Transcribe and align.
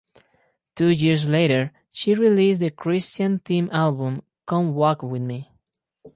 Two 0.75 0.87
years 0.87 1.29
later 1.29 1.71
she 1.91 2.15
released 2.15 2.59
the 2.61 2.71
Christian 2.71 3.37
themed 3.37 3.69
album 3.71 4.23
"Come 4.47 4.73
Walk 4.73 5.03
with 5.03 5.21
Me". 5.21 5.51